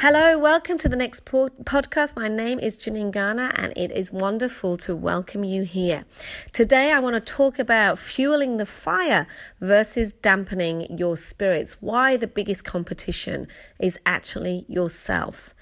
Hello, 0.00 0.38
welcome 0.38 0.78
to 0.78 0.88
the 0.88 0.94
next 0.94 1.24
po- 1.24 1.50
podcast. 1.64 2.14
My 2.14 2.28
name 2.28 2.60
is 2.60 2.76
Janine 2.76 3.10
Garner, 3.10 3.50
and 3.56 3.72
it 3.76 3.90
is 3.90 4.12
wonderful 4.12 4.76
to 4.76 4.94
welcome 4.94 5.42
you 5.42 5.64
here. 5.64 6.04
Today, 6.52 6.92
I 6.92 7.00
want 7.00 7.14
to 7.14 7.20
talk 7.20 7.58
about 7.58 7.98
fueling 7.98 8.58
the 8.58 8.64
fire 8.64 9.26
versus 9.60 10.12
dampening 10.12 10.96
your 10.96 11.16
spirits. 11.16 11.82
Why 11.82 12.16
the 12.16 12.28
biggest 12.28 12.62
competition 12.64 13.48
is 13.80 13.98
actually 14.06 14.64
yourself. 14.68 15.52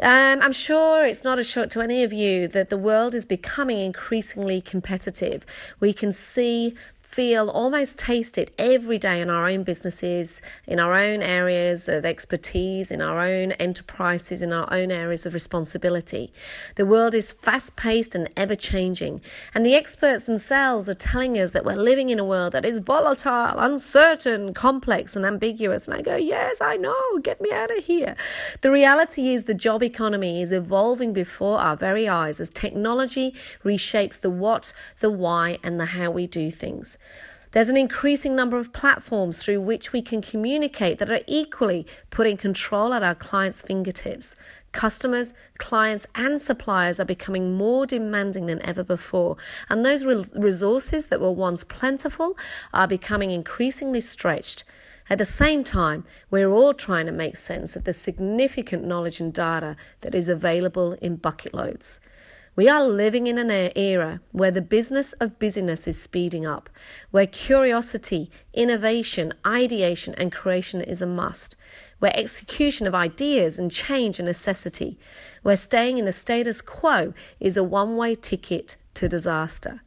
Um, 0.00 0.40
I'm 0.40 0.52
sure 0.52 1.04
it's 1.04 1.24
not 1.24 1.40
a 1.40 1.44
shock 1.44 1.70
to 1.70 1.80
any 1.80 2.04
of 2.04 2.12
you 2.12 2.46
that 2.46 2.68
the 2.68 2.76
world 2.76 3.12
is 3.12 3.24
becoming 3.24 3.80
increasingly 3.80 4.60
competitive. 4.60 5.44
We 5.80 5.92
can 5.92 6.12
see 6.12 6.76
feel, 7.14 7.48
almost 7.48 7.96
taste 7.96 8.36
it 8.36 8.52
every 8.58 8.98
day 8.98 9.20
in 9.20 9.30
our 9.30 9.48
own 9.48 9.62
businesses, 9.62 10.42
in 10.66 10.80
our 10.80 10.94
own 10.94 11.22
areas 11.22 11.88
of 11.88 12.04
expertise, 12.04 12.90
in 12.90 13.00
our 13.00 13.20
own 13.20 13.52
enterprises, 13.52 14.42
in 14.42 14.52
our 14.52 14.66
own 14.72 14.90
areas 14.90 15.24
of 15.24 15.32
responsibility. 15.32 16.32
The 16.74 16.84
world 16.84 17.14
is 17.14 17.30
fast 17.30 17.76
paced 17.76 18.16
and 18.16 18.28
ever 18.36 18.56
changing, 18.56 19.20
and 19.54 19.64
the 19.64 19.76
experts 19.76 20.24
themselves 20.24 20.88
are 20.88 20.94
telling 20.94 21.38
us 21.38 21.52
that 21.52 21.64
we're 21.64 21.76
living 21.76 22.10
in 22.10 22.18
a 22.18 22.24
world 22.24 22.52
that 22.52 22.66
is 22.66 22.80
volatile, 22.80 23.60
uncertain, 23.60 24.52
complex, 24.52 25.14
and 25.14 25.24
ambiguous. 25.24 25.86
And 25.86 25.96
I 25.96 26.02
go, 26.02 26.16
Yes, 26.16 26.60
I 26.60 26.76
know, 26.76 27.18
get 27.22 27.40
me 27.40 27.52
out 27.52 27.70
of 27.70 27.84
here. 27.84 28.16
The 28.60 28.72
reality 28.72 29.28
is 29.28 29.44
the 29.44 29.54
job 29.54 29.84
economy 29.84 30.42
is 30.42 30.50
evolving 30.50 31.12
before 31.12 31.60
our 31.60 31.76
very 31.76 32.08
eyes 32.08 32.40
as 32.40 32.50
technology 32.50 33.34
reshapes 33.62 34.20
the 34.20 34.30
what, 34.30 34.72
the 34.98 35.10
why, 35.10 35.58
and 35.62 35.78
the 35.78 35.86
how 35.86 36.10
we 36.10 36.26
do 36.26 36.50
things. 36.50 36.98
There's 37.54 37.68
an 37.68 37.76
increasing 37.76 38.34
number 38.34 38.58
of 38.58 38.72
platforms 38.72 39.38
through 39.38 39.60
which 39.60 39.92
we 39.92 40.02
can 40.02 40.20
communicate 40.20 40.98
that 40.98 41.08
are 41.08 41.20
equally 41.28 41.86
putting 42.10 42.36
control 42.36 42.92
at 42.92 43.04
our 43.04 43.14
clients' 43.14 43.62
fingertips. 43.62 44.34
Customers, 44.72 45.34
clients, 45.58 46.04
and 46.16 46.42
suppliers 46.42 46.98
are 46.98 47.04
becoming 47.04 47.56
more 47.56 47.86
demanding 47.86 48.46
than 48.46 48.60
ever 48.62 48.82
before, 48.82 49.36
and 49.68 49.86
those 49.86 50.04
re- 50.04 50.26
resources 50.34 51.06
that 51.06 51.20
were 51.20 51.30
once 51.30 51.62
plentiful 51.62 52.36
are 52.72 52.88
becoming 52.88 53.30
increasingly 53.30 54.00
stretched. 54.00 54.64
At 55.08 55.18
the 55.18 55.24
same 55.24 55.62
time, 55.62 56.04
we're 56.32 56.50
all 56.50 56.74
trying 56.74 57.06
to 57.06 57.12
make 57.12 57.36
sense 57.36 57.76
of 57.76 57.84
the 57.84 57.92
significant 57.92 58.84
knowledge 58.84 59.20
and 59.20 59.32
data 59.32 59.76
that 60.00 60.16
is 60.16 60.28
available 60.28 60.94
in 60.94 61.14
bucket 61.14 61.54
loads. 61.54 62.00
We 62.56 62.68
are 62.68 62.84
living 62.84 63.26
in 63.26 63.36
an 63.36 63.72
era 63.74 64.20
where 64.30 64.52
the 64.52 64.62
business 64.62 65.12
of 65.14 65.40
busyness 65.40 65.88
is 65.88 66.00
speeding 66.00 66.46
up, 66.46 66.70
where 67.10 67.26
curiosity, 67.26 68.30
innovation, 68.52 69.34
ideation, 69.44 70.14
and 70.16 70.30
creation 70.30 70.80
is 70.80 71.02
a 71.02 71.06
must, 71.06 71.56
where 71.98 72.16
execution 72.16 72.86
of 72.86 72.94
ideas 72.94 73.58
and 73.58 73.72
change 73.72 74.20
a 74.20 74.22
necessity, 74.22 74.96
where 75.42 75.56
staying 75.56 75.98
in 75.98 76.04
the 76.04 76.12
status 76.12 76.60
quo 76.60 77.12
is 77.40 77.56
a 77.56 77.64
one 77.64 77.96
way 77.96 78.14
ticket 78.14 78.76
to 78.94 79.08
disaster. 79.08 79.82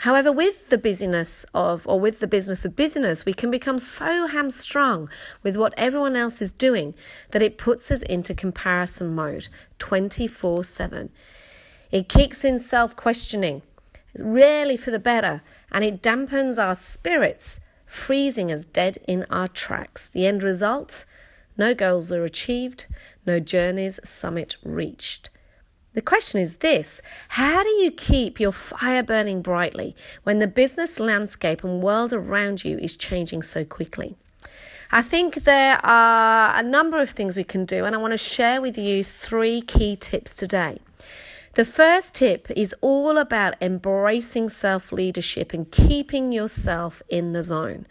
However, 0.00 0.30
with 0.30 0.68
the 0.68 0.76
busyness 0.76 1.46
of, 1.54 1.88
or 1.88 1.98
with 1.98 2.20
the 2.20 2.26
business 2.26 2.66
of 2.66 2.76
business, 2.76 3.24
we 3.24 3.32
can 3.32 3.50
become 3.50 3.78
so 3.78 4.26
hamstrung 4.26 5.08
with 5.42 5.56
what 5.56 5.72
everyone 5.78 6.14
else 6.14 6.42
is 6.42 6.52
doing 6.52 6.94
that 7.30 7.40
it 7.40 7.56
puts 7.56 7.90
us 7.90 8.02
into 8.02 8.34
comparison 8.34 9.14
mode 9.14 9.48
24 9.78 10.62
7. 10.64 11.10
It 11.90 12.08
kicks 12.08 12.44
in 12.44 12.58
self 12.58 12.96
questioning, 12.96 13.62
rarely 14.18 14.76
for 14.76 14.90
the 14.90 14.98
better, 14.98 15.42
and 15.70 15.84
it 15.84 16.02
dampens 16.02 16.62
our 16.62 16.74
spirits, 16.74 17.60
freezing 17.86 18.50
us 18.50 18.64
dead 18.64 18.98
in 19.06 19.26
our 19.30 19.48
tracks. 19.48 20.08
The 20.08 20.26
end 20.26 20.42
result? 20.42 21.04
No 21.58 21.74
goals 21.74 22.12
are 22.12 22.24
achieved, 22.24 22.86
no 23.24 23.40
journey's 23.40 23.98
summit 24.04 24.56
reached. 24.62 25.30
The 25.94 26.02
question 26.02 26.42
is 26.42 26.58
this 26.58 27.00
How 27.28 27.62
do 27.62 27.70
you 27.70 27.90
keep 27.90 28.38
your 28.38 28.52
fire 28.52 29.02
burning 29.02 29.40
brightly 29.40 29.96
when 30.24 30.40
the 30.40 30.46
business 30.46 31.00
landscape 31.00 31.64
and 31.64 31.82
world 31.82 32.12
around 32.12 32.64
you 32.64 32.76
is 32.76 32.96
changing 32.96 33.42
so 33.42 33.64
quickly? 33.64 34.16
I 34.90 35.00
think 35.00 35.44
there 35.44 35.84
are 35.84 36.54
a 36.54 36.62
number 36.62 37.00
of 37.00 37.10
things 37.10 37.36
we 37.36 37.44
can 37.44 37.64
do, 37.64 37.86
and 37.86 37.94
I 37.94 37.98
want 37.98 38.12
to 38.12 38.18
share 38.18 38.60
with 38.60 38.76
you 38.76 39.02
three 39.02 39.62
key 39.62 39.96
tips 39.96 40.34
today. 40.34 40.80
The 41.56 41.64
first 41.64 42.12
tip 42.12 42.50
is 42.50 42.74
all 42.82 43.16
about 43.16 43.54
embracing 43.62 44.50
self 44.50 44.92
leadership 44.92 45.54
and 45.54 45.70
keeping 45.72 46.30
yourself 46.30 47.02
in 47.08 47.32
the 47.32 47.42
zone. 47.42 47.86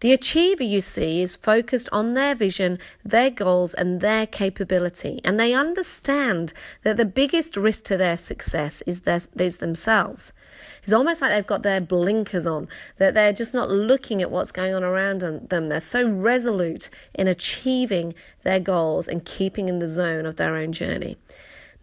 The 0.00 0.14
achiever 0.14 0.62
you 0.62 0.80
see 0.80 1.20
is 1.20 1.36
focused 1.36 1.90
on 1.92 2.14
their 2.14 2.34
vision, 2.34 2.78
their 3.04 3.28
goals, 3.28 3.74
and 3.74 4.00
their 4.00 4.26
capability, 4.26 5.20
and 5.22 5.38
they 5.38 5.52
understand 5.52 6.54
that 6.82 6.96
the 6.96 7.04
biggest 7.04 7.58
risk 7.58 7.84
to 7.84 7.98
their 7.98 8.16
success 8.16 8.82
is, 8.86 9.00
their, 9.00 9.20
is 9.36 9.58
themselves. 9.58 10.32
It's 10.82 10.92
almost 10.94 11.20
like 11.20 11.30
they've 11.30 11.46
got 11.46 11.62
their 11.62 11.82
blinkers 11.82 12.46
on, 12.46 12.68
that 12.96 13.12
they're 13.12 13.34
just 13.34 13.52
not 13.52 13.68
looking 13.68 14.22
at 14.22 14.30
what's 14.30 14.50
going 14.50 14.72
on 14.72 14.82
around 14.82 15.20
them. 15.20 15.68
They're 15.68 15.80
so 15.80 16.08
resolute 16.08 16.88
in 17.14 17.28
achieving 17.28 18.14
their 18.44 18.60
goals 18.60 19.08
and 19.08 19.26
keeping 19.26 19.68
in 19.68 19.78
the 19.78 19.88
zone 19.88 20.24
of 20.24 20.36
their 20.36 20.56
own 20.56 20.72
journey. 20.72 21.18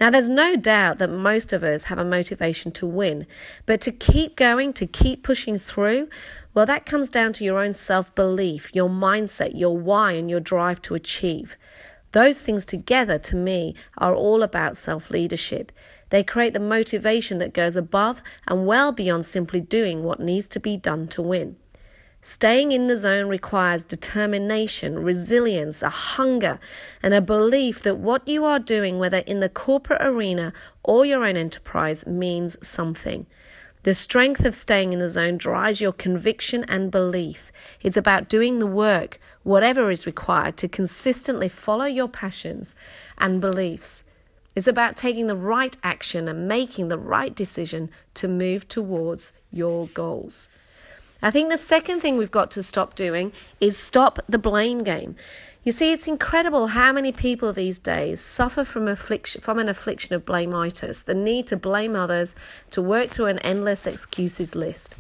Now, 0.02 0.10
there's 0.10 0.30
no 0.30 0.56
doubt 0.56 0.98
that 0.98 1.12
most 1.12 1.54
of 1.54 1.64
us 1.64 1.84
have 1.84 2.00
a 2.00 2.04
motivation 2.04 2.72
to 2.72 2.88
win, 2.88 3.28
but 3.68 3.82
to 3.82 3.92
keep 3.92 4.36
going, 4.36 4.74
to 4.74 4.88
keep 4.88 5.22
pushing 5.22 5.60
through, 5.60 6.10
well, 6.56 6.66
that 6.66 6.88
comes 6.88 7.08
down 7.08 7.34
to 7.34 7.44
your 7.44 7.60
own 7.60 7.74
self 7.74 8.14
belief, 8.16 8.74
your 8.74 8.90
mindset, 8.90 9.52
your 9.54 9.78
why, 9.78 10.14
and 10.14 10.28
your 10.28 10.40
drive 10.40 10.82
to 10.84 10.96
achieve. 10.96 11.56
Those 12.14 12.42
things 12.42 12.66
together, 12.66 13.20
to 13.20 13.36
me, 13.36 13.76
are 13.96 14.16
all 14.16 14.42
about 14.42 14.76
self 14.76 15.12
leadership. 15.12 15.72
They 16.10 16.24
create 16.24 16.54
the 16.54 16.60
motivation 16.60 17.38
that 17.38 17.54
goes 17.54 17.76
above 17.76 18.24
and 18.48 18.66
well 18.66 18.92
beyond 18.92 19.28
simply 19.28 19.62
doing 19.62 20.04
what 20.04 20.20
needs 20.20 20.48
to 20.48 20.60
be 20.60 20.78
done 20.78 21.10
to 21.10 21.22
win. 21.22 21.58
Staying 22.24 22.72
in 22.72 22.86
the 22.86 22.98
zone 22.98 23.28
requires 23.28 23.84
determination, 23.84 25.00
resilience, 25.00 25.82
a 25.82 25.90
hunger, 25.90 26.60
and 27.02 27.16
a 27.16 27.22
belief 27.22 27.82
that 27.82 27.98
what 27.98 28.28
you 28.28 28.46
are 28.46 28.60
doing, 28.60 29.00
whether 29.00 29.20
in 29.20 29.40
the 29.40 29.50
corporate 29.50 30.04
arena 30.04 30.54
or 30.84 31.04
your 31.04 31.26
own 31.26 31.36
enterprise, 31.36 32.06
means 32.06 32.58
something. 32.66 33.26
The 33.82 33.96
strength 33.96 34.46
of 34.46 34.56
staying 34.56 34.94
in 34.94 35.00
the 35.00 35.10
zone 35.10 35.38
drives 35.38 35.82
your 35.82 35.94
conviction 35.94 36.64
and 36.66 36.92
belief. 36.92 37.52
It's 37.82 37.98
about 37.98 38.30
doing 38.30 38.60
the 38.60 38.68
work, 38.68 39.20
whatever 39.42 39.90
is 39.90 40.06
required, 40.06 40.58
to 40.58 40.68
consistently 40.68 41.50
follow 41.50 41.86
your 41.86 42.08
passions 42.08 42.76
and 43.18 43.42
beliefs. 43.42 44.04
It's 44.56 44.68
about 44.68 44.96
taking 44.96 45.26
the 45.26 45.36
right 45.36 45.76
action 45.82 46.28
and 46.28 46.48
making 46.48 46.90
the 46.90 47.00
right 47.00 47.34
decision 47.34 47.90
to 48.14 48.28
move 48.28 48.68
towards 48.68 49.32
your 49.52 49.88
goals. 49.88 50.50
I 51.22 51.30
think 51.30 51.50
the 51.50 51.58
second 51.58 52.02
thing 52.02 52.18
we've 52.18 52.32
got 52.32 52.50
to 52.52 52.64
stop 52.64 52.96
doing 52.96 53.32
is 53.60 53.78
stop 53.78 54.20
the 54.28 54.40
blame 54.40 54.84
game. 54.84 55.16
You 55.64 55.72
see, 55.72 55.92
it's 55.92 56.08
incredible 56.08 56.68
how 56.68 56.92
many 56.92 57.12
people 57.12 57.54
these 57.54 57.78
days 57.78 58.20
suffer 58.20 58.64
from 58.64 58.88
affliction, 58.88 59.42
from 59.42 59.60
an 59.60 59.70
affliction 59.70 60.16
of 60.16 60.26
blameitis, 60.26 61.06
the 61.06 61.14
need 61.14 61.46
to 61.48 61.58
blame 61.58 61.96
others, 61.96 62.36
to 62.72 62.82
work 62.82 63.10
through 63.10 63.28
an 63.28 63.38
endless 63.40 63.86
excuses 63.86 64.56
list. 64.56 64.96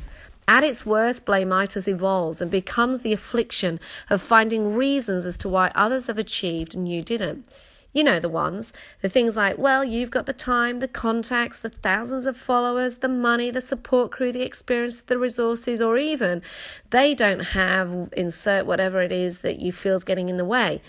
At 0.47 0.63
its 0.63 0.85
worst, 0.85 1.25
blameitis 1.25 1.87
evolves 1.87 2.41
and 2.41 2.51
becomes 2.51 3.01
the 3.01 3.13
affliction 3.13 3.79
of 4.07 4.21
finding 4.21 4.75
reasons 4.75 5.25
as 5.25 5.39
to 5.39 5.49
why 5.49 5.71
others 5.73 6.05
have 6.05 6.19
achieved 6.19 6.75
and 6.75 6.87
you 6.87 7.01
didn't. 7.01 7.47
You 7.93 8.05
know 8.05 8.19
the 8.19 8.29
ones. 8.29 8.71
The 9.01 9.09
things 9.09 9.35
like, 9.35 9.57
well, 9.57 9.83
you've 9.83 10.11
got 10.11 10.25
the 10.25 10.33
time, 10.33 10.79
the 10.79 10.87
contacts, 10.87 11.59
the 11.59 11.69
thousands 11.69 12.25
of 12.25 12.37
followers, 12.37 12.99
the 12.99 13.09
money, 13.09 13.51
the 13.51 13.59
support 13.59 14.11
crew, 14.11 14.31
the 14.31 14.43
experience, 14.43 15.01
the 15.01 15.17
resources, 15.17 15.81
or 15.81 15.97
even 15.97 16.41
they 16.89 17.13
don't 17.13 17.39
have, 17.39 18.09
insert 18.15 18.65
whatever 18.65 19.01
it 19.01 19.11
is 19.11 19.41
that 19.41 19.59
you 19.59 19.71
feel 19.71 19.95
is 19.95 20.05
getting 20.05 20.29
in 20.29 20.37
the 20.37 20.45
way. 20.45 20.81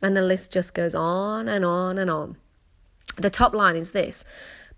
And 0.00 0.16
the 0.16 0.22
list 0.22 0.52
just 0.52 0.74
goes 0.74 0.94
on 0.94 1.48
and 1.48 1.64
on 1.64 1.98
and 1.98 2.10
on. 2.10 2.36
The 3.16 3.30
top 3.30 3.54
line 3.54 3.76
is 3.76 3.92
this 3.92 4.24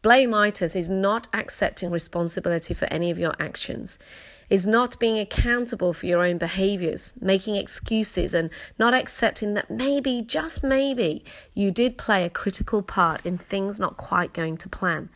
Blameitis 0.02 0.76
is 0.76 0.88
not 0.88 1.28
accepting 1.34 1.90
responsibility 1.90 2.74
for 2.74 2.86
any 2.86 3.10
of 3.10 3.18
your 3.18 3.34
actions 3.38 3.98
is 4.48 4.66
not 4.66 4.98
being 4.98 5.18
accountable 5.18 5.92
for 5.92 6.06
your 6.06 6.24
own 6.24 6.38
behaviors, 6.38 7.14
making 7.20 7.56
excuses, 7.56 8.32
and 8.32 8.50
not 8.78 8.94
accepting 8.94 9.54
that 9.54 9.70
maybe, 9.70 10.22
just 10.22 10.62
maybe, 10.62 11.24
you 11.54 11.70
did 11.70 11.98
play 11.98 12.24
a 12.24 12.30
critical 12.30 12.82
part 12.82 13.24
in 13.26 13.38
things 13.38 13.80
not 13.80 13.96
quite 13.96 14.32
going 14.32 14.56
to 14.56 14.68
plan. 14.68 15.08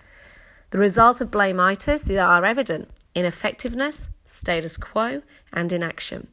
The 0.71 0.79
results 0.79 1.21
of 1.21 1.31
blameitis 1.31 2.11
are 2.21 2.45
evident 2.45 2.91
ineffectiveness, 3.15 4.11
status 4.25 4.77
quo, 4.77 5.23
and 5.53 5.73
inaction. 5.73 6.29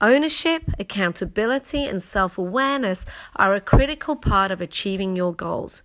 Ownership, 0.00 0.62
accountability, 0.78 1.84
and 1.84 2.00
self 2.00 2.38
awareness 2.38 3.04
are 3.34 3.54
a 3.54 3.60
critical 3.60 4.16
part 4.16 4.52
of 4.52 4.60
achieving 4.60 5.16
your 5.16 5.34
goals. 5.34 5.82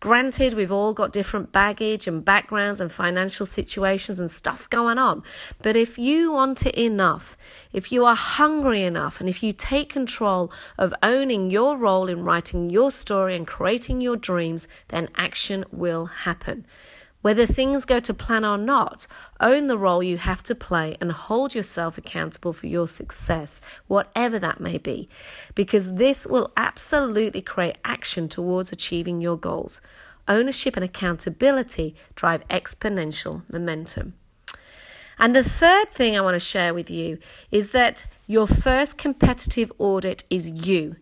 Granted, 0.00 0.52
we've 0.52 0.72
all 0.72 0.92
got 0.92 1.10
different 1.10 1.52
baggage 1.52 2.06
and 2.06 2.22
backgrounds 2.22 2.82
and 2.82 2.92
financial 2.92 3.46
situations 3.46 4.20
and 4.20 4.30
stuff 4.30 4.68
going 4.68 4.98
on. 4.98 5.22
But 5.62 5.74
if 5.74 5.98
you 5.98 6.32
want 6.32 6.66
it 6.66 6.74
enough, 6.74 7.36
if 7.72 7.90
you 7.90 8.04
are 8.04 8.14
hungry 8.14 8.82
enough, 8.82 9.20
and 9.20 9.28
if 9.28 9.42
you 9.42 9.54
take 9.54 9.88
control 9.88 10.52
of 10.76 10.92
owning 11.02 11.50
your 11.50 11.78
role 11.78 12.08
in 12.08 12.24
writing 12.24 12.68
your 12.68 12.90
story 12.90 13.34
and 13.34 13.46
creating 13.46 14.02
your 14.02 14.16
dreams, 14.16 14.68
then 14.88 15.08
action 15.16 15.64
will 15.72 16.06
happen. 16.06 16.66
Whether 17.26 17.44
things 17.44 17.84
go 17.84 17.98
to 17.98 18.14
plan 18.14 18.44
or 18.44 18.56
not, 18.56 19.08
own 19.40 19.66
the 19.66 19.76
role 19.76 20.00
you 20.00 20.16
have 20.16 20.44
to 20.44 20.54
play 20.54 20.96
and 21.00 21.10
hold 21.10 21.56
yourself 21.56 21.98
accountable 21.98 22.52
for 22.52 22.68
your 22.68 22.86
success, 22.86 23.60
whatever 23.88 24.38
that 24.38 24.60
may 24.60 24.78
be, 24.78 25.08
because 25.56 25.94
this 25.94 26.24
will 26.24 26.52
absolutely 26.56 27.42
create 27.42 27.78
action 27.84 28.28
towards 28.28 28.70
achieving 28.70 29.20
your 29.20 29.36
goals. 29.36 29.80
Ownership 30.28 30.76
and 30.76 30.84
accountability 30.84 31.96
drive 32.14 32.46
exponential 32.46 33.42
momentum. 33.50 34.14
And 35.18 35.34
the 35.34 35.42
third 35.42 35.90
thing 35.90 36.16
I 36.16 36.20
want 36.20 36.36
to 36.36 36.38
share 36.38 36.72
with 36.72 36.88
you 36.88 37.18
is 37.50 37.72
that 37.72 38.06
your 38.28 38.46
first 38.46 38.98
competitive 38.98 39.72
audit 39.78 40.22
is 40.30 40.48
you. 40.48 40.94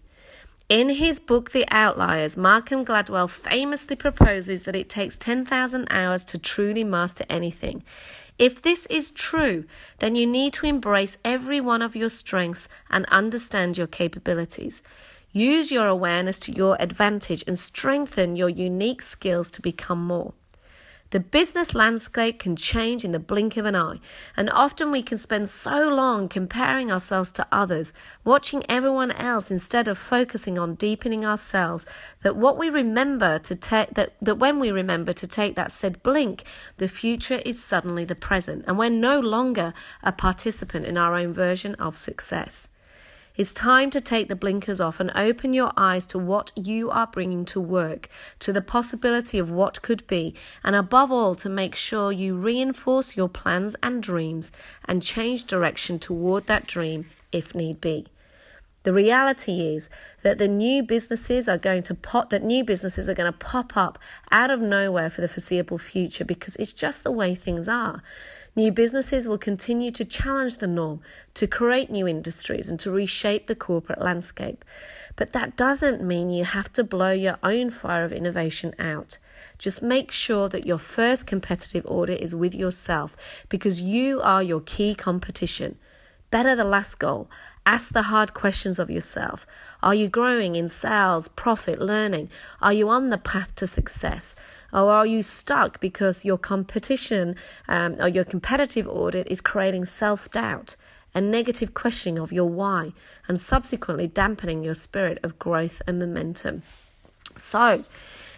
In 0.71 0.89
his 0.89 1.21
book, 1.21 1.51
The 1.51 1.67
Outliers, 1.71 2.39
Malcolm 2.39 2.87
Gladwell 2.87 3.29
famously 3.29 3.97
proposes 3.97 4.63
that 4.63 4.75
it 4.75 4.89
takes 4.89 5.19
10,000 5.19 5.87
hours 5.91 6.25
to 6.25 6.39
truly 6.39 6.83
master 6.83 7.27
anything. 7.29 7.85
If 8.39 8.63
this 8.63 8.87
is 8.87 9.11
true, 9.11 9.67
then 9.99 10.15
you 10.15 10.27
need 10.27 10.55
to 10.55 10.67
embrace 10.67 11.19
every 11.23 11.61
one 11.61 11.83
of 11.83 11.95
your 11.95 12.09
strengths 12.09 12.67
and 12.91 13.05
understand 13.07 13.77
your 13.77 13.87
capabilities. 13.87 14.83
Use 15.33 15.71
your 15.71 15.87
awareness 15.87 16.39
to 16.41 16.53
your 16.53 16.81
advantage 16.81 17.45
and 17.47 17.59
strengthen 17.59 18.35
your 18.35 18.49
unique 18.49 19.03
skills 19.03 19.51
to 19.51 19.61
become 19.61 20.03
more. 20.03 20.33
The 21.15 21.21
business 21.21 21.77
landscape 21.77 22.41
can 22.41 22.57
change 22.57 23.05
in 23.05 23.13
the 23.13 23.21
blink 23.21 23.57
of 23.57 23.67
an 23.67 23.77
eye, 23.77 24.01
and 24.37 24.51
often 24.51 24.91
we 24.91 25.01
can 25.01 25.17
spend 25.17 25.49
so 25.49 25.89
long 25.89 26.29
comparing 26.29 26.91
ourselves 26.91 27.31
to 27.35 27.47
others, 27.53 27.93
watching 28.25 28.65
everyone 28.69 29.13
else 29.13 29.49
instead 29.49 29.87
of 29.87 29.97
focusing 29.97 30.59
on 30.59 30.75
deepening 30.75 31.25
ourselves, 31.25 31.87
that 32.23 32.35
what 32.35 32.59
we 32.59 32.69
remember 32.69 33.39
to 33.39 33.55
take 33.55 33.95
that, 33.95 34.15
that 34.21 34.41
when 34.41 34.59
we 34.59 34.73
remember 34.73 35.13
to 35.13 35.29
take 35.29 35.55
that 35.55 35.71
said 35.71 36.03
blink, 36.03 36.43
the 36.79 36.89
future 36.89 37.41
is 37.45 37.63
suddenly 37.63 38.05
the 38.05 38.17
present, 38.17 38.65
and 38.67 38.77
we're 38.77 38.91
no 38.91 39.21
longer 39.21 39.73
a 40.03 40.11
participant 40.11 40.85
in 40.85 40.99
our 40.99 41.15
own 41.15 41.33
version 41.33 41.77
of 41.77 41.97
success. 41.97 42.69
It's 43.37 43.53
time 43.53 43.91
to 43.91 44.01
take 44.01 44.29
the 44.29 44.37
blinkers 44.37 44.81
off 44.81 45.01
and 45.01 45.11
open 45.17 45.55
your 45.55 45.73
eyes 45.77 46.07
to 46.07 46.21
what 46.21 46.53
you 46.55 46.89
are 46.91 47.09
bringing 47.09 47.45
to 47.47 47.61
work, 47.61 48.09
to 48.39 48.53
the 48.53 48.63
possibility 48.63 49.41
of 49.41 49.51
what 49.51 49.83
could 49.83 50.07
be, 50.07 50.37
and 50.63 50.77
above 50.77 51.11
all, 51.11 51.35
to 51.37 51.49
make 51.49 51.75
sure 51.75 52.13
you 52.13 52.37
reinforce 52.37 53.17
your 53.17 53.29
plans 53.29 53.75
and 53.83 54.01
dreams 54.01 54.53
and 54.85 55.03
change 55.03 55.47
direction 55.47 55.99
toward 55.99 56.47
that 56.47 56.69
dream 56.69 57.07
if 57.33 57.57
need 57.57 57.81
be. 57.81 58.07
The 58.85 58.93
reality 58.93 59.63
is 59.63 59.91
that 60.23 60.39
the 60.39 60.47
new 60.47 60.85
businesses 60.85 61.49
are 61.49 61.59
going 61.59 61.83
to 61.85 61.95
pop 61.95 62.31
that 62.31 62.45
new 62.45 62.63
businesses 62.63 63.09
are 63.09 63.15
going 63.15 63.33
to 63.33 63.37
pop 63.37 63.77
up 63.77 63.99
out 64.31 64.53
of 64.53 64.61
nowhere 64.61 65.11
for 65.11 65.23
the 65.23 65.29
foreseeable 65.29 65.79
future 65.79 66.25
because 66.25 66.55
it's 66.55 66.73
just 66.73 67.03
the 67.03 67.11
way 67.11 67.35
things 67.35 67.67
are. 67.67 68.01
New 68.56 68.71
businesses 68.71 69.27
will 69.27 69.39
continue 69.39 69.91
to 69.91 70.05
challenge 70.05 70.59
the 70.59 70.67
norm, 70.69 71.01
to 71.35 71.47
create 71.47 71.91
new 71.91 72.06
industries, 72.06 72.69
and 72.69 72.79
to 72.79 72.91
reshape 72.91 73.47
the 73.47 73.56
corporate 73.56 74.01
landscape. 74.01 74.65
But 75.17 75.33
that 75.33 75.56
doesn't 75.56 76.03
mean 76.03 76.31
you 76.31 76.45
have 76.45 76.73
to 76.75 76.85
blow 76.85 77.11
your 77.11 77.39
own 77.43 77.71
fire 77.71 78.05
of 78.05 78.12
innovation 78.12 78.73
out. 78.79 79.19
Just 79.59 79.83
make 79.83 80.11
sure 80.11 80.49
that 80.49 80.67
your 80.67 80.79
first 80.79 81.27
competitive 81.27 81.85
audit 81.87 82.21
is 82.21 82.35
with 82.35 82.55
yourself 82.55 83.17
because 83.49 83.81
you 83.81 84.21
are 84.21 84.43
your 84.43 84.61
key 84.61 84.95
competition. 84.95 85.77
Better 86.31 86.55
the 86.55 86.65
last 86.65 86.97
goal. 86.99 87.29
Ask 87.67 87.93
the 87.93 88.03
hard 88.03 88.35
questions 88.35 88.79
of 88.79 88.91
yourself. 88.91 89.47
Are 89.83 89.95
you 89.95 90.09
growing 90.09 90.55
in 90.55 90.69
sales, 90.69 91.29
profit, 91.29 91.81
learning? 91.81 92.31
Are 92.61 92.73
you 92.73 92.89
on 92.89 93.11
the 93.11 93.19
path 93.19 93.55
to 93.56 93.67
success? 93.67 94.37
Or 94.75 94.91
are 94.91 95.06
you 95.06 95.23
stuck 95.23 95.81
because 95.81 96.25
your 96.25 96.37
competition 96.37 97.37
um, 97.69 97.94
or 98.00 98.09
your 98.09 98.25
competitive 98.25 98.88
audit 98.88 99.29
is 99.29 99.41
creating 99.41 99.85
self 99.85 100.31
doubt, 100.32 100.75
and 101.15 101.31
negative 101.31 101.73
questioning 101.73 102.19
of 102.19 102.32
your 102.32 102.49
why, 102.49 102.93
and 103.29 103.38
subsequently 103.38 104.09
dampening 104.09 104.65
your 104.65 104.75
spirit 104.75 105.19
of 105.23 105.38
growth 105.38 105.81
and 105.87 106.00
momentum? 106.00 106.62
So, 107.37 107.85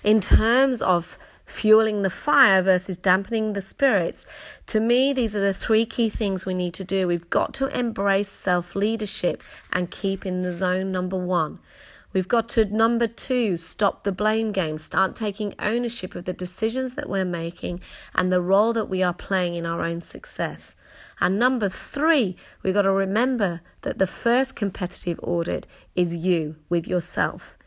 in 0.05 0.21
terms 0.21 0.83
of 0.83 1.19
fueling 1.47 2.03
the 2.03 2.11
fire 2.11 2.61
versus 2.61 2.97
dampening 2.97 3.53
the 3.53 3.61
spirits. 3.61 4.27
To 4.67 4.81
me, 4.81 5.13
these 5.13 5.35
are 5.37 5.41
the 5.41 5.55
three 5.55 5.87
key 5.87 6.09
things 6.09 6.45
we 6.45 6.55
need 6.55 6.75
to 6.75 6.85
do. 6.85 7.07
We've 7.07 7.31
got 7.31 7.55
to 7.55 7.67
embrace 7.69 8.29
self 8.29 8.75
leadership 8.75 9.43
and 9.73 9.91
keep 9.91 10.27
in 10.27 10.43
the 10.43 10.53
zone 10.53 10.93
number 10.93 11.17
one. 11.17 11.61
We've 12.13 12.29
got 12.29 12.49
to, 12.51 12.65
number 12.65 13.07
two, 13.07 13.57
stop 13.57 14.05
the 14.05 14.13
blame 14.13 14.53
game, 14.53 14.79
start 14.79 15.15
taking 15.15 15.55
ownership 15.59 16.15
of 16.15 16.25
the 16.25 16.33
decisions 16.33 16.95
that 16.95 17.09
we're 17.09 17.25
making 17.25 17.81
and 18.15 18.33
the 18.33 18.41
role 18.41 18.73
that 18.73 18.89
we 18.89 19.03
are 19.03 19.13
playing 19.13 19.55
in 19.55 19.67
our 19.67 19.83
own 19.83 20.01
success. 20.01 20.77
And 21.21 21.39
number 21.39 21.69
three, 21.69 22.37
we've 22.63 22.75
got 22.75 22.83
to 22.83 22.93
remember 22.93 23.61
that 23.83 23.99
the 23.99 24.07
first 24.07 24.55
competitive 24.57 25.21
audit 25.23 25.67
is 25.95 26.17
you 26.17 26.57
with 26.69 26.87
yourself. 26.87 27.59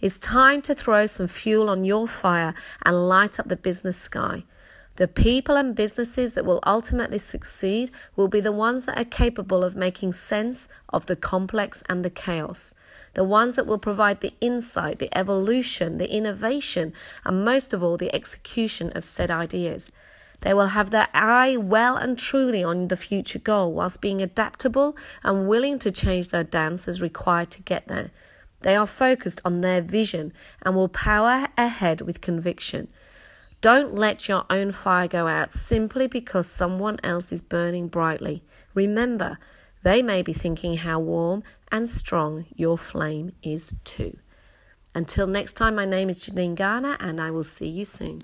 It's 0.00 0.16
time 0.16 0.62
to 0.62 0.74
throw 0.74 1.06
some 1.06 1.26
fuel 1.26 1.68
on 1.68 1.84
your 1.84 2.06
fire 2.06 2.54
and 2.84 3.08
light 3.08 3.40
up 3.40 3.48
the 3.48 3.56
business 3.56 3.96
sky. 3.96 4.44
The 4.94 5.08
people 5.08 5.56
and 5.56 5.74
businesses 5.74 6.34
that 6.34 6.44
will 6.44 6.60
ultimately 6.66 7.18
succeed 7.18 7.90
will 8.16 8.28
be 8.28 8.40
the 8.40 8.52
ones 8.52 8.86
that 8.86 8.98
are 8.98 9.04
capable 9.04 9.62
of 9.62 9.76
making 9.76 10.12
sense 10.12 10.68
of 10.88 11.06
the 11.06 11.16
complex 11.16 11.82
and 11.88 12.04
the 12.04 12.10
chaos 12.10 12.74
the 13.18 13.24
ones 13.24 13.56
that 13.56 13.66
will 13.66 13.78
provide 13.78 14.20
the 14.20 14.32
insight, 14.40 15.00
the 15.00 15.18
evolution, 15.18 15.96
the 15.96 16.08
innovation, 16.08 16.92
and 17.24 17.44
most 17.44 17.72
of 17.72 17.82
all, 17.82 17.96
the 17.96 18.14
execution 18.14 18.92
of 18.94 19.04
said 19.04 19.28
ideas. 19.28 19.90
They 20.42 20.54
will 20.54 20.68
have 20.68 20.90
their 20.90 21.08
eye 21.12 21.56
well 21.56 21.96
and 21.96 22.16
truly 22.16 22.62
on 22.62 22.86
the 22.86 22.96
future 22.96 23.40
goal, 23.40 23.72
whilst 23.72 24.00
being 24.00 24.22
adaptable 24.22 24.96
and 25.24 25.48
willing 25.48 25.80
to 25.80 25.90
change 25.90 26.28
their 26.28 26.44
dance 26.44 26.86
as 26.86 27.02
required 27.02 27.50
to 27.50 27.62
get 27.62 27.88
there. 27.88 28.12
They 28.60 28.76
are 28.76 28.86
focused 28.86 29.40
on 29.44 29.62
their 29.62 29.82
vision 29.82 30.32
and 30.62 30.76
will 30.76 30.86
power 30.86 31.48
ahead 31.58 32.02
with 32.02 32.20
conviction. 32.20 32.86
Don't 33.60 33.96
let 33.96 34.28
your 34.28 34.44
own 34.48 34.70
fire 34.70 35.08
go 35.08 35.26
out 35.26 35.52
simply 35.52 36.06
because 36.06 36.46
someone 36.46 37.00
else 37.02 37.32
is 37.32 37.42
burning 37.42 37.88
brightly. 37.88 38.44
Remember, 38.74 39.40
they 39.88 40.02
may 40.02 40.20
be 40.20 40.34
thinking 40.34 40.76
how 40.76 41.00
warm 41.00 41.42
and 41.72 41.88
strong 41.88 42.44
your 42.54 42.76
flame 42.76 43.32
is 43.42 43.74
too. 43.84 44.18
Until 44.94 45.26
next 45.26 45.54
time, 45.54 45.76
my 45.76 45.86
name 45.86 46.10
is 46.10 46.18
Janine 46.18 46.54
Garner, 46.54 46.98
and 47.00 47.18
I 47.18 47.30
will 47.30 47.42
see 47.42 47.68
you 47.68 47.86
soon. 47.86 48.20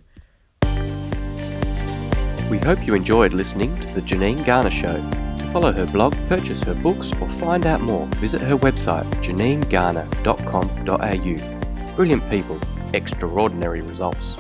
We 2.51 2.59
hope 2.59 2.87
you 2.87 2.95
enjoyed 2.95 3.33
listening 3.33 3.81
to 3.81 3.95
The 3.95 4.03
Janine 4.03 4.45
Garner 4.45 4.71
Show. 4.71 5.01
To 5.39 5.49
follow 5.49 5.73
her 5.73 5.87
blog, 5.87 6.15
purchase 6.29 6.63
her 6.65 6.75
books, 6.75 7.11
or 7.19 7.31
find 7.31 7.65
out 7.65 7.81
more, 7.81 8.07
visit 8.17 8.43
her 8.43 8.59
website, 8.59 9.11
janinegarner.com.au. 9.23 11.97
Brilliant 11.97 12.29
people, 12.29 12.61
extraordinary 12.93 13.81
results. 13.81 14.37